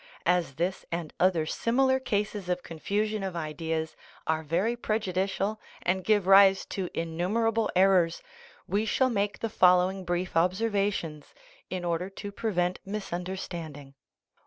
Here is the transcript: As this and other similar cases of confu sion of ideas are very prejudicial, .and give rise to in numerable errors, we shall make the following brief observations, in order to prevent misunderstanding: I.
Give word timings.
As 0.25 0.55
this 0.55 0.83
and 0.91 1.13
other 1.19 1.45
similar 1.45 1.99
cases 1.99 2.49
of 2.49 2.63
confu 2.63 3.05
sion 3.05 3.21
of 3.21 3.35
ideas 3.35 3.95
are 4.25 4.41
very 4.41 4.75
prejudicial, 4.75 5.61
.and 5.83 6.03
give 6.03 6.25
rise 6.25 6.65
to 6.73 6.89
in 6.95 7.15
numerable 7.15 7.69
errors, 7.75 8.23
we 8.67 8.83
shall 8.83 9.11
make 9.11 9.37
the 9.37 9.47
following 9.47 10.03
brief 10.03 10.35
observations, 10.35 11.35
in 11.69 11.85
order 11.85 12.09
to 12.09 12.31
prevent 12.31 12.79
misunderstanding: 12.83 13.89
I. 13.89 13.99